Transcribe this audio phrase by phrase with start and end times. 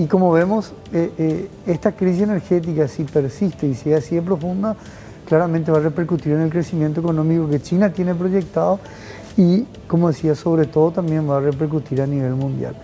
[0.00, 4.74] y como vemos, eh, eh, esta crisis energética, si persiste y sigue así de profunda,
[5.28, 8.80] claramente va a repercutir en el crecimiento económico que China tiene proyectado
[9.36, 12.74] y, como decía, sobre todo también va a repercutir a nivel mundial.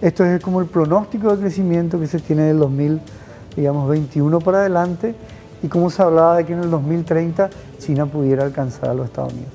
[0.00, 5.14] Esto es como el pronóstico de crecimiento que se tiene del 2021 para adelante
[5.62, 7.48] y como se hablaba de que en el 2030
[7.78, 9.52] China pudiera alcanzar a los Estados Unidos.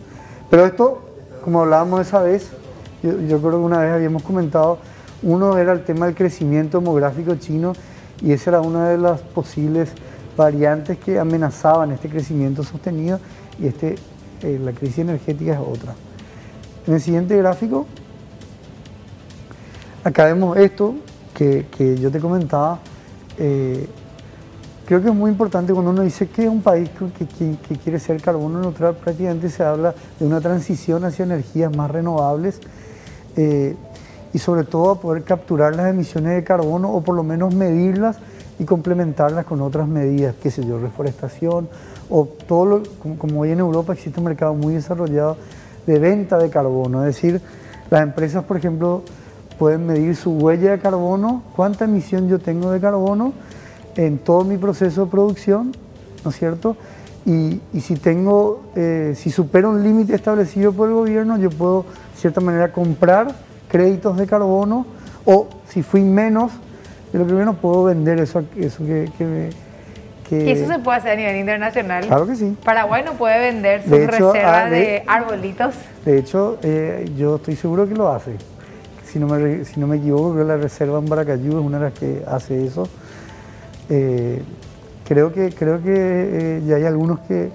[0.49, 1.01] Pero esto,
[1.43, 2.51] como hablábamos esa vez,
[3.03, 4.77] yo creo que una vez habíamos comentado,
[5.23, 7.73] uno era el tema del crecimiento demográfico chino
[8.21, 9.89] y esa era una de las posibles
[10.37, 13.19] variantes que amenazaban este crecimiento sostenido
[13.59, 13.95] y este,
[14.41, 15.93] eh, la crisis energética es otra.
[16.87, 17.85] En el siguiente gráfico,
[20.03, 20.95] acá vemos esto
[21.33, 21.65] que,
[21.99, 22.79] yo te comentaba.
[23.37, 23.87] Eh,
[24.85, 28.21] creo que es muy importante cuando uno dice que es un país que, quiere ser
[28.21, 32.59] carbono neutral, prácticamente se habla de una transición hacia energías más renovables
[33.35, 33.75] eh,
[34.33, 38.17] y sobre todo a poder capturar las emisiones de carbono o por lo menos medirlas
[38.59, 41.67] y complementarlas con otras medidas, qué sé yo, reforestación
[42.09, 42.83] o todo lo,
[43.17, 45.37] como, hoy en Europa existe un mercado muy desarrollado
[45.87, 47.41] de venta de carbono, es decir,
[47.89, 49.01] las empresas, por ejemplo,
[49.57, 53.33] pueden medir su huella de carbono, cuánta emisión yo tengo de carbono
[53.95, 55.71] en todo mi proceso de producción,
[56.23, 56.77] ¿no es cierto?
[57.25, 61.83] Y, y si tengo, eh, si supero un límite establecido por el gobierno, yo puedo,
[62.13, 63.35] de cierta manera, comprar
[63.71, 64.85] créditos de carbono
[65.23, 66.51] o si fui menos,
[67.13, 69.49] de lo primero puedo vender eso, eso que, que,
[70.27, 72.05] que, eso se puede hacer a nivel internacional?
[72.05, 72.55] Claro que sí.
[72.63, 75.75] Paraguay no puede vender sus reservas ah, de, arbolitos.
[76.05, 78.35] De hecho, eh, yo estoy seguro que lo hace.
[79.05, 81.79] Si no me, si no me equivoco, creo que la reserva en Baracayú es una
[81.79, 82.87] de las que hace eso.
[83.89, 84.41] Eh,
[85.05, 87.51] creo que, creo que eh, ya hay algunos que,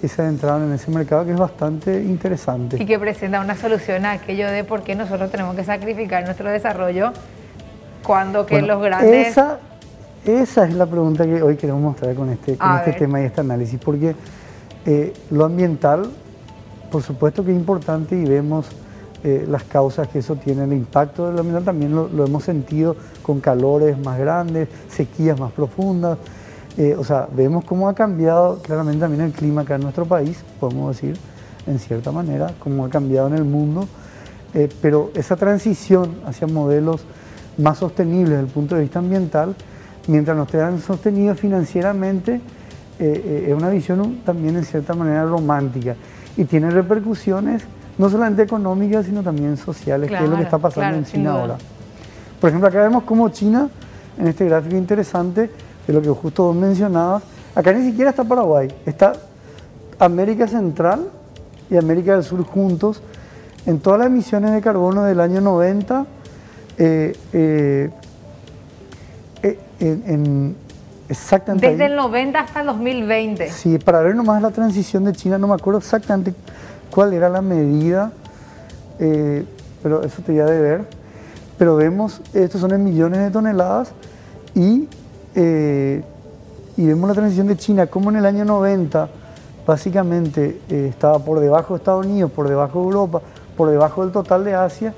[0.00, 2.82] que se adentraron en ese mercado que es bastante interesante.
[2.82, 6.50] Y que presenta una solución a aquello de por qué nosotros tenemos que sacrificar nuestro
[6.50, 7.12] desarrollo
[8.02, 9.28] cuando que los grandes...
[9.28, 9.58] Esa,
[10.24, 13.40] esa es la pregunta que hoy queremos mostrar con este, con este tema y este
[13.40, 14.14] análisis, porque
[14.84, 16.10] eh, lo ambiental,
[16.90, 18.66] por supuesto que es importante y vemos
[19.24, 22.96] eh, las causas que eso tiene, el impacto del ambiental también lo, lo, hemos sentido
[23.22, 26.18] con calores más grandes, sequías más profundas,
[26.76, 30.38] eh, o sea, vemos cómo ha cambiado claramente también el clima acá en nuestro país,
[30.60, 31.16] podemos decir,
[31.66, 33.88] en cierta manera, cómo ha cambiado en el mundo,
[34.54, 37.04] eh, pero esa transición hacia modelos
[37.58, 39.54] más sostenibles desde el punto de vista ambiental,
[40.06, 42.40] mientras no estén sostenidos financieramente,
[42.98, 45.94] eh, eh, es una visión también en cierta manera romántica.
[46.36, 47.64] Y tiene repercusiones
[47.98, 51.56] no solamente económicas, sino también sociales, que es lo que está pasando en China ahora.
[52.40, 53.68] Por ejemplo, acá vemos cómo China,
[54.18, 55.50] en este gráfico interesante,
[55.86, 57.22] de lo que justo vos mencionabas,
[57.54, 59.14] acá ni siquiera está Paraguay, está
[59.98, 61.08] América Central
[61.70, 63.02] y América del Sur juntos
[63.66, 66.06] en todas las emisiones de carbono del año 90
[66.78, 67.90] eh, eh,
[69.42, 70.56] eh, en,
[71.08, 71.70] exactamente.
[71.70, 73.50] Desde el 90 hasta el 2020.
[73.50, 76.34] Sí, para ver nomás la transición de China, no me acuerdo exactamente
[76.90, 78.12] cuál era la medida,
[79.82, 80.84] pero eso te iba de ver.
[81.58, 83.92] Pero vemos, estos son en millones de toneladas
[84.54, 84.88] y,
[85.36, 89.08] y vemos la transición de China como en el año 90
[89.66, 93.20] básicamente estaba por debajo de Estados Unidos, por debajo de Europa,
[93.56, 94.94] por debajo del total de Asia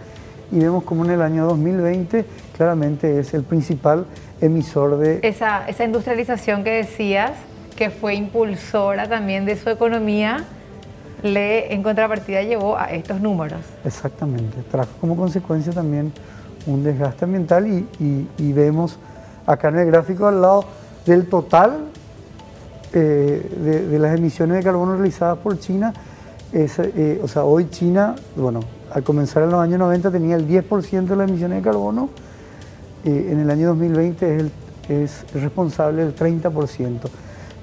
[0.53, 2.25] y vemos como en el año 2020
[2.57, 4.07] claramente es el principal
[4.41, 5.21] emisor de...
[5.23, 7.33] Esa, esa industrialización que decías,
[7.77, 10.45] que fue impulsora también de su economía,
[11.23, 13.61] le en contrapartida llevó a estos números.
[13.85, 16.13] Exactamente, trajo como consecuencia también
[16.67, 17.87] un desgaste ambiental y,
[18.39, 18.99] y, vemos
[19.49, 20.65] acá en el gráfico al lado
[21.07, 21.87] del total
[22.93, 25.93] eh, de, las emisiones de carbono realizadas por China,
[26.53, 28.61] es, eh, o sea, hoy China, bueno,
[28.93, 32.11] al comenzar en los años 90 tenía el 10% de las emisiones de carbono,
[33.05, 34.53] eh, en el año 2020 es, el,
[34.89, 37.01] es responsable del 30%.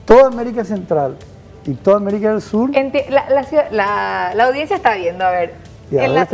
[0.06, 1.16] Toda América Central
[1.66, 2.72] y toda América del Sur...
[2.72, 5.53] La, audiencia está viendo, a ver,
[5.95, 6.28] la,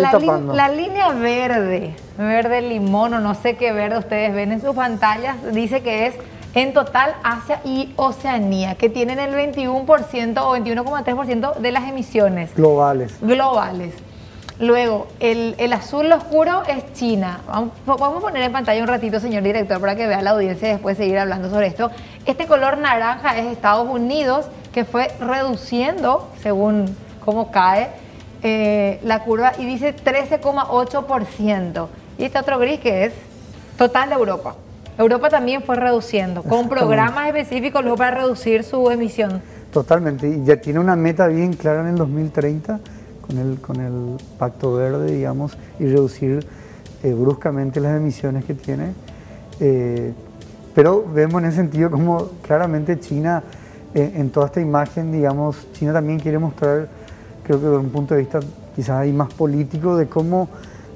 [0.54, 5.38] la, línea verde, verde limón o no sé qué verde ustedes ven en sus pantallas,
[5.54, 6.16] dice que es
[6.54, 12.54] en total Asia y Oceanía, que tienen el 21% o 21,3% de las emisiones.
[12.56, 13.16] Globales.
[13.22, 13.94] Globales.
[14.60, 17.42] Luego, el, el, azul oscuro es China.
[17.48, 20.68] Vamos, vamos, a poner en pantalla un ratito, señor director, para que vea la audiencia
[20.68, 21.90] y después seguir hablando sobre esto.
[22.28, 27.90] Este color naranja es Estados Unidos, que fue reduciendo, según cómo cae
[28.44, 31.88] eh, la curva, y dice 13,8%.
[32.18, 33.14] Y este otro gris que es
[33.78, 34.56] total de Europa.
[34.98, 39.42] Europa también fue reduciendo, con programas específicos para reducir su emisión.
[39.72, 42.80] Totalmente, y ya tiene una meta bien clara en el 2030
[43.22, 46.46] con el, con el Pacto Verde, digamos, y reducir
[47.04, 48.94] eh, bruscamente las emisiones que tiene.
[50.74, 53.44] pero vemos en ese sentido como claramente China,
[53.94, 56.88] en toda esta imagen, digamos, China también quiere mostrar,
[57.44, 58.40] creo que desde un punto de vista
[58.76, 60.50] quizás ahí más político, de cómo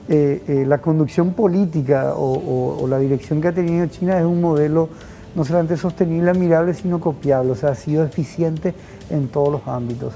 [0.08, 4.88] la conducción política o, la dirección que ha tenido China es un modelo
[5.34, 8.74] no solamente sostenible, admirable, sino copiable, o sea, ha sido eficiente
[9.10, 10.14] en todos los ámbitos.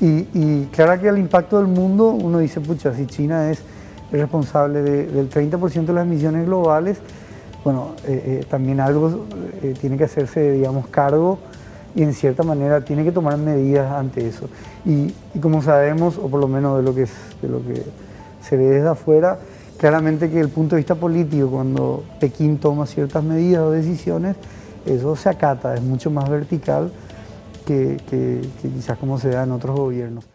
[0.00, 3.62] Y, claro que al impacto del mundo uno dice, pucha, si China es
[4.10, 6.98] responsable del 30% de las emisiones globales,
[7.62, 9.26] bueno, eh, eh, también algo
[9.62, 11.38] eh, tiene que hacerse, digamos, cargo
[11.94, 14.48] y en cierta manera tiene que tomar medidas ante eso.
[14.84, 17.06] Y, como sabemos, o por lo menos de lo, que
[18.42, 19.38] se ve desde afuera,
[19.78, 24.36] claramente que el punto de vista político, cuando Pekín toma ciertas medidas o decisiones,
[24.84, 26.92] eso se acata, es mucho más vertical
[27.64, 27.96] que,
[28.60, 30.33] quizás como se da en otros gobiernos.